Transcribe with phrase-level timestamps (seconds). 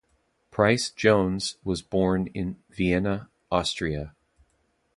[0.49, 4.15] Pryce-Jones was born in Vienna, Austria.